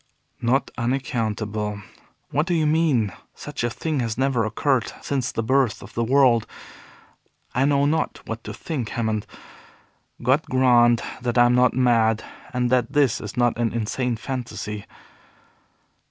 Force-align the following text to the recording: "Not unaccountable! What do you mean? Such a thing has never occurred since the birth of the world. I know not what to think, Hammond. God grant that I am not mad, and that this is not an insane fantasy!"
"Not 0.41 0.71
unaccountable! 0.79 1.79
What 2.31 2.47
do 2.47 2.55
you 2.55 2.65
mean? 2.65 3.13
Such 3.35 3.63
a 3.63 3.69
thing 3.69 3.99
has 3.99 4.17
never 4.17 4.43
occurred 4.45 4.91
since 5.03 5.31
the 5.31 5.43
birth 5.43 5.83
of 5.83 5.93
the 5.93 6.03
world. 6.03 6.47
I 7.53 7.65
know 7.65 7.85
not 7.85 8.19
what 8.25 8.43
to 8.45 8.51
think, 8.55 8.89
Hammond. 8.89 9.27
God 10.23 10.41
grant 10.47 11.03
that 11.21 11.37
I 11.37 11.45
am 11.45 11.53
not 11.53 11.75
mad, 11.75 12.23
and 12.51 12.71
that 12.71 12.93
this 12.93 13.21
is 13.21 13.37
not 13.37 13.55
an 13.59 13.73
insane 13.73 14.15
fantasy!" 14.17 14.85